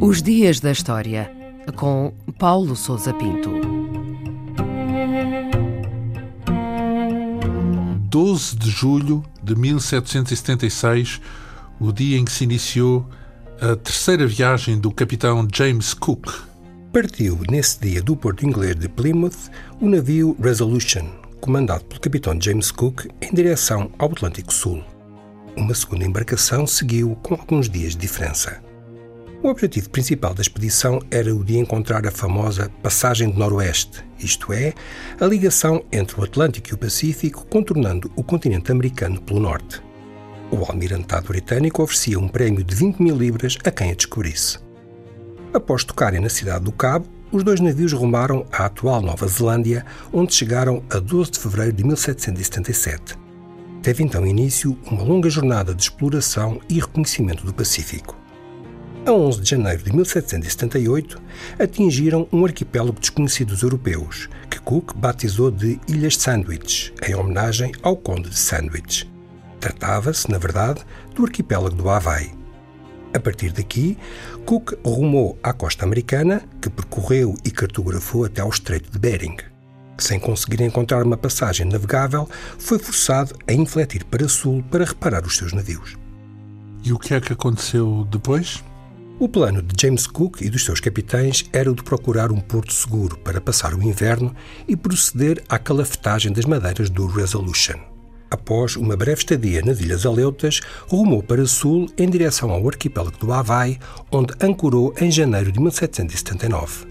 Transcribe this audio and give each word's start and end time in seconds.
Os 0.00 0.20
Dias 0.20 0.60
da 0.60 0.72
História, 0.72 1.30
com 1.76 2.12
Paulo 2.38 2.74
Souza 2.76 3.14
Pinto. 3.14 3.50
12 8.10 8.56
de 8.56 8.68
julho 8.68 9.24
de 9.42 9.54
1776, 9.54 11.20
o 11.80 11.92
dia 11.92 12.18
em 12.18 12.24
que 12.24 12.32
se 12.32 12.44
iniciou 12.44 13.06
a 13.60 13.74
terceira 13.76 14.26
viagem 14.26 14.78
do 14.78 14.90
capitão 14.90 15.48
James 15.50 15.94
Cook. 15.94 16.30
Partiu 16.92 17.40
nesse 17.48 17.80
dia 17.80 18.02
do 18.02 18.14
porto 18.14 18.44
inglês 18.44 18.76
de 18.76 18.88
Plymouth 18.88 19.50
o 19.80 19.88
navio 19.88 20.36
Resolution, 20.42 21.06
comandado 21.42 21.84
pelo 21.86 22.00
capitão 22.00 22.40
James 22.40 22.70
Cook, 22.70 23.06
em 23.20 23.34
direção 23.34 23.90
ao 23.98 24.12
Atlântico 24.12 24.54
Sul. 24.54 24.82
Uma 25.56 25.74
segunda 25.74 26.04
embarcação 26.04 26.68
seguiu 26.68 27.16
com 27.16 27.34
alguns 27.34 27.68
dias 27.68 27.94
de 27.94 27.98
diferença. 27.98 28.62
O 29.42 29.48
objetivo 29.48 29.90
principal 29.90 30.32
da 30.34 30.40
expedição 30.40 31.02
era 31.10 31.34
o 31.34 31.42
de 31.42 31.58
encontrar 31.58 32.06
a 32.06 32.12
famosa 32.12 32.70
Passagem 32.80 33.28
do 33.28 33.40
Noroeste, 33.40 34.04
isto 34.20 34.52
é, 34.52 34.72
a 35.20 35.26
ligação 35.26 35.84
entre 35.90 36.20
o 36.20 36.22
Atlântico 36.22 36.70
e 36.70 36.74
o 36.74 36.78
Pacífico, 36.78 37.44
contornando 37.46 38.08
o 38.14 38.22
continente 38.22 38.70
americano 38.70 39.20
pelo 39.20 39.40
norte. 39.40 39.82
O 40.48 40.64
almirantado 40.64 41.26
britânico 41.26 41.82
oferecia 41.82 42.20
um 42.20 42.28
prémio 42.28 42.62
de 42.62 42.72
20 42.72 43.02
mil 43.02 43.16
libras 43.16 43.58
a 43.64 43.70
quem 43.72 43.90
a 43.90 43.94
descobrisse. 43.94 44.60
Após 45.52 45.82
tocarem 45.82 46.20
na 46.20 46.28
cidade 46.28 46.64
do 46.64 46.70
Cabo, 46.70 47.08
os 47.32 47.42
dois 47.42 47.58
navios 47.58 47.92
rumaram 47.92 48.46
à 48.52 48.66
atual 48.66 49.02
Nova 49.02 49.26
Zelândia, 49.26 49.84
onde 50.12 50.34
chegaram 50.34 50.82
a 50.90 50.98
12 50.98 51.32
de 51.32 51.38
fevereiro 51.40 51.72
de 51.72 51.84
1777. 51.84 53.18
Teve 53.82 54.04
então 54.04 54.24
início 54.24 54.78
uma 54.86 55.02
longa 55.02 55.28
jornada 55.28 55.74
de 55.74 55.82
exploração 55.82 56.60
e 56.68 56.78
reconhecimento 56.78 57.44
do 57.44 57.52
Pacífico 57.52 58.22
a 59.04 59.12
11 59.12 59.40
de 59.40 59.50
janeiro 59.50 59.82
de 59.82 59.92
1778, 59.94 61.20
atingiram 61.58 62.28
um 62.32 62.44
arquipélago 62.44 62.98
desconhecido 63.00 63.48
dos 63.48 63.62
europeus, 63.62 64.28
que 64.48 64.60
Cook 64.60 64.94
batizou 64.94 65.50
de 65.50 65.80
Ilhas 65.88 66.16
Sandwich, 66.16 66.92
em 67.06 67.14
homenagem 67.14 67.72
ao 67.82 67.96
Conde 67.96 68.30
de 68.30 68.38
Sandwich. 68.38 69.10
Tratava-se, 69.58 70.30
na 70.30 70.38
verdade, 70.38 70.82
do 71.14 71.24
arquipélago 71.24 71.74
do 71.74 71.88
Havaí. 71.88 72.32
A 73.14 73.20
partir 73.20 73.52
daqui, 73.52 73.98
Cook 74.46 74.72
rumou 74.84 75.38
à 75.42 75.52
costa 75.52 75.84
americana, 75.84 76.42
que 76.60 76.70
percorreu 76.70 77.34
e 77.44 77.50
cartografou 77.50 78.24
até 78.24 78.40
ao 78.40 78.48
Estreito 78.48 78.90
de 78.90 78.98
Bering. 78.98 79.36
Sem 79.98 80.18
conseguir 80.18 80.62
encontrar 80.62 81.04
uma 81.04 81.16
passagem 81.16 81.66
navegável, 81.66 82.28
foi 82.58 82.78
forçado 82.78 83.34
a 83.46 83.52
infletir 83.52 84.04
para 84.06 84.26
sul 84.28 84.64
para 84.70 84.84
reparar 84.84 85.24
os 85.24 85.36
seus 85.36 85.52
navios. 85.52 85.96
E 86.82 86.92
o 86.92 86.98
que 86.98 87.14
é 87.14 87.20
que 87.20 87.32
aconteceu 87.32 88.06
depois? 88.10 88.64
O 89.20 89.28
plano 89.28 89.62
de 89.62 89.80
James 89.80 90.06
Cook 90.06 90.40
e 90.40 90.50
dos 90.50 90.64
seus 90.64 90.80
capitães 90.80 91.44
era 91.52 91.70
o 91.70 91.74
de 91.74 91.82
procurar 91.82 92.32
um 92.32 92.40
porto 92.40 92.72
seguro 92.72 93.16
para 93.18 93.40
passar 93.40 93.74
o 93.74 93.82
inverno 93.82 94.34
e 94.66 94.74
proceder 94.74 95.44
à 95.48 95.58
calafetagem 95.58 96.32
das 96.32 96.46
madeiras 96.46 96.90
do 96.90 97.06
Resolution. 97.06 97.91
Após 98.32 98.76
uma 98.76 98.96
breve 98.96 99.18
estadia 99.18 99.60
nas 99.60 99.78
Ilhas 99.78 100.06
Aleutas, 100.06 100.62
rumou 100.88 101.22
para 101.22 101.44
sul 101.44 101.86
em 101.98 102.08
direção 102.08 102.50
ao 102.50 102.66
arquipélago 102.66 103.18
do 103.18 103.30
Havaí, 103.30 103.78
onde 104.10 104.32
ancorou 104.42 104.94
em 104.98 105.10
janeiro 105.10 105.52
de 105.52 105.60
1779. 105.60 106.86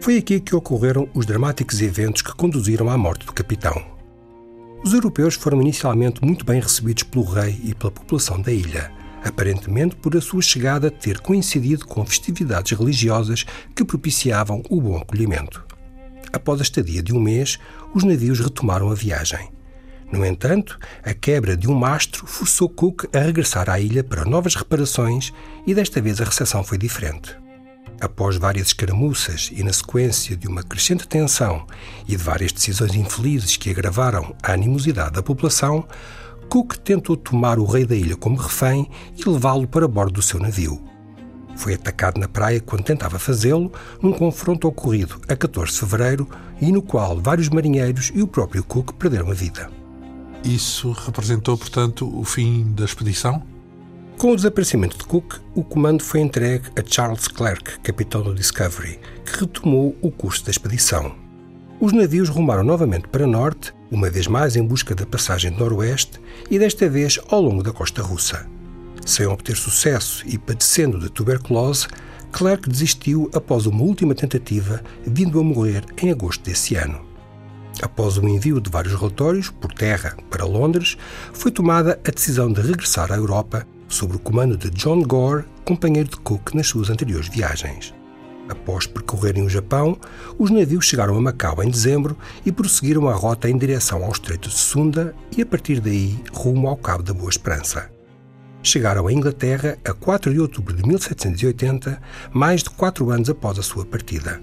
Foi 0.00 0.16
aqui 0.16 0.40
que 0.40 0.56
ocorreram 0.56 1.08
os 1.14 1.24
dramáticos 1.24 1.80
eventos 1.80 2.20
que 2.20 2.34
conduziram 2.34 2.90
à 2.90 2.98
morte 2.98 3.24
do 3.24 3.32
capitão. 3.32 3.80
Os 4.84 4.92
europeus 4.92 5.36
foram 5.36 5.62
inicialmente 5.62 6.24
muito 6.24 6.44
bem 6.44 6.60
recebidos 6.60 7.04
pelo 7.04 7.24
rei 7.24 7.60
e 7.62 7.72
pela 7.72 7.92
população 7.92 8.42
da 8.42 8.50
ilha 8.50 8.90
aparentemente 9.24 9.96
por 9.96 10.16
a 10.16 10.20
sua 10.20 10.40
chegada 10.40 10.88
ter 10.88 11.18
coincidido 11.18 11.84
com 11.84 12.06
festividades 12.06 12.78
religiosas 12.78 13.44
que 13.74 13.84
propiciavam 13.84 14.62
o 14.70 14.80
bom 14.80 14.98
acolhimento. 14.98 15.64
Após 16.32 16.60
a 16.60 16.62
estadia 16.62 17.02
de 17.02 17.12
um 17.12 17.18
mês, 17.18 17.58
os 17.92 18.04
navios 18.04 18.38
retomaram 18.38 18.88
a 18.88 18.94
viagem. 18.94 19.48
No 20.12 20.24
entanto, 20.24 20.78
a 21.02 21.12
quebra 21.12 21.56
de 21.56 21.68
um 21.68 21.74
mastro 21.74 22.26
forçou 22.26 22.68
Cook 22.68 23.04
a 23.14 23.18
regressar 23.18 23.68
à 23.68 23.80
ilha 23.80 24.04
para 24.04 24.24
novas 24.24 24.54
reparações 24.54 25.32
e 25.66 25.74
desta 25.74 26.00
vez 26.00 26.20
a 26.20 26.24
recepção 26.24 26.62
foi 26.62 26.78
diferente. 26.78 27.36
Após 28.00 28.36
várias 28.36 28.68
escaramuças 28.68 29.50
e 29.52 29.62
na 29.62 29.72
sequência 29.72 30.36
de 30.36 30.46
uma 30.46 30.62
crescente 30.62 31.08
tensão 31.08 31.66
e 32.06 32.14
de 32.14 32.22
várias 32.22 32.52
decisões 32.52 32.94
infelizes 32.94 33.56
que 33.56 33.70
agravaram 33.70 34.34
a 34.42 34.52
animosidade 34.52 35.12
da 35.12 35.22
população, 35.22 35.86
Cook 36.48 36.76
tentou 36.76 37.16
tomar 37.16 37.58
o 37.58 37.64
rei 37.64 37.84
da 37.84 37.96
ilha 37.96 38.16
como 38.16 38.36
refém 38.36 38.88
e 39.16 39.28
levá-lo 39.28 39.66
para 39.66 39.88
bordo 39.88 40.12
do 40.12 40.22
seu 40.22 40.38
navio. 40.38 40.80
Foi 41.56 41.74
atacado 41.74 42.20
na 42.20 42.28
praia 42.28 42.60
quando 42.60 42.84
tentava 42.84 43.18
fazê-lo, 43.18 43.72
num 44.00 44.12
confronto 44.12 44.68
ocorrido 44.68 45.18
a 45.26 45.34
14 45.34 45.72
de 45.72 45.80
fevereiro 45.80 46.28
e 46.60 46.70
no 46.70 46.82
qual 46.82 47.18
vários 47.18 47.48
marinheiros 47.48 48.12
e 48.14 48.22
o 48.22 48.26
próprio 48.26 48.62
Cook 48.62 48.92
perderam 48.92 49.30
a 49.30 49.34
vida. 49.34 49.85
Isso 50.44 50.92
representou, 50.92 51.56
portanto, 51.58 52.08
o 52.18 52.24
fim 52.24 52.72
da 52.72 52.84
expedição? 52.84 53.42
Com 54.16 54.32
o 54.32 54.36
desaparecimento 54.36 54.96
de 54.96 55.04
Cook, 55.04 55.34
o 55.54 55.62
comando 55.62 56.02
foi 56.02 56.20
entregue 56.20 56.68
a 56.74 56.82
Charles 56.84 57.28
Clerk, 57.28 57.80
capitão 57.80 58.22
do 58.22 58.34
Discovery, 58.34 58.98
que 59.24 59.40
retomou 59.40 59.94
o 60.00 60.10
curso 60.10 60.44
da 60.44 60.50
expedição. 60.50 61.14
Os 61.78 61.92
navios 61.92 62.30
rumaram 62.30 62.64
novamente 62.64 63.08
para 63.08 63.26
norte, 63.26 63.74
uma 63.90 64.08
vez 64.08 64.26
mais 64.26 64.56
em 64.56 64.66
busca 64.66 64.94
da 64.94 65.04
passagem 65.04 65.52
do 65.52 65.58
noroeste 65.58 66.18
e 66.50 66.58
desta 66.58 66.88
vez 66.88 67.20
ao 67.28 67.42
longo 67.42 67.62
da 67.62 67.72
costa 67.72 68.02
russa. 68.02 68.46
Sem 69.04 69.26
obter 69.26 69.56
sucesso 69.56 70.24
e 70.26 70.38
padecendo 70.38 70.98
de 70.98 71.10
tuberculose, 71.10 71.86
Clark 72.32 72.68
desistiu 72.68 73.30
após 73.34 73.66
uma 73.66 73.82
última 73.82 74.14
tentativa, 74.14 74.82
vindo 75.06 75.38
a 75.38 75.44
morrer 75.44 75.84
em 76.02 76.10
agosto 76.10 76.42
desse 76.42 76.74
ano. 76.74 77.05
Após 77.82 78.16
o 78.16 78.26
envio 78.26 78.60
de 78.60 78.70
vários 78.70 78.94
relatórios 78.94 79.50
por 79.50 79.72
terra 79.72 80.16
para 80.30 80.44
Londres, 80.44 80.96
foi 81.32 81.50
tomada 81.50 82.00
a 82.06 82.10
decisão 82.10 82.52
de 82.52 82.60
regressar 82.60 83.12
à 83.12 83.16
Europa 83.16 83.66
sob 83.88 84.16
o 84.16 84.18
comando 84.18 84.56
de 84.56 84.70
John 84.70 85.02
Gore, 85.02 85.44
companheiro 85.64 86.08
de 86.08 86.16
Cook 86.16 86.54
nas 86.54 86.66
suas 86.66 86.90
anteriores 86.90 87.28
viagens. 87.28 87.94
Após 88.48 88.86
percorrerem 88.86 89.44
o 89.44 89.50
Japão, 89.50 89.98
os 90.38 90.50
navios 90.50 90.86
chegaram 90.86 91.16
a 91.16 91.20
Macau 91.20 91.62
em 91.62 91.70
dezembro 91.70 92.16
e 92.44 92.52
prosseguiram 92.52 93.08
a 93.08 93.14
rota 93.14 93.50
em 93.50 93.58
direção 93.58 94.04
ao 94.04 94.12
Estreito 94.12 94.48
de 94.48 94.54
Sunda 94.54 95.14
e, 95.36 95.42
a 95.42 95.46
partir 95.46 95.80
daí, 95.80 96.18
rumo 96.32 96.68
ao 96.68 96.76
Cabo 96.76 97.02
da 97.02 97.12
Boa 97.12 97.30
Esperança. 97.30 97.90
Chegaram 98.62 99.06
à 99.06 99.12
Inglaterra 99.12 99.76
a 99.84 99.92
4 99.92 100.32
de 100.32 100.40
outubro 100.40 100.74
de 100.74 100.86
1780, 100.86 102.00
mais 102.32 102.62
de 102.62 102.70
quatro 102.70 103.10
anos 103.10 103.28
após 103.28 103.58
a 103.58 103.62
sua 103.62 103.84
partida. 103.84 104.40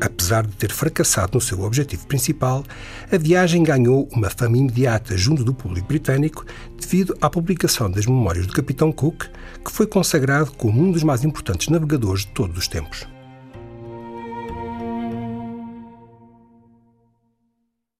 Apesar 0.00 0.46
de 0.46 0.54
ter 0.54 0.72
fracassado 0.72 1.32
no 1.34 1.40
seu 1.40 1.60
objetivo 1.62 2.06
principal, 2.06 2.64
a 3.10 3.18
viagem 3.18 3.62
ganhou 3.64 4.08
uma 4.12 4.30
fama 4.30 4.56
imediata 4.56 5.16
junto 5.16 5.42
do 5.42 5.52
público 5.52 5.88
britânico 5.88 6.44
devido 6.80 7.16
à 7.20 7.28
publicação 7.28 7.90
das 7.90 8.06
memórias 8.06 8.46
do 8.46 8.52
Capitão 8.52 8.92
Cook, 8.92 9.24
que 9.64 9.72
foi 9.72 9.86
consagrado 9.86 10.52
como 10.52 10.80
um 10.80 10.92
dos 10.92 11.02
mais 11.02 11.24
importantes 11.24 11.68
navegadores 11.68 12.22
de 12.22 12.28
todos 12.28 12.56
os 12.56 12.68
tempos. 12.68 13.17